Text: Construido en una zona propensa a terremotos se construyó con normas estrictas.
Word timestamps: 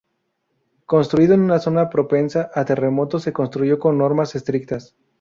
Construido 0.87 1.35
en 1.35 1.41
una 1.43 1.59
zona 1.59 1.91
propensa 1.91 2.49
a 2.55 2.65
terremotos 2.65 3.21
se 3.21 3.33
construyó 3.33 3.77
con 3.77 3.99
normas 3.99 4.33
estrictas. 4.33 4.95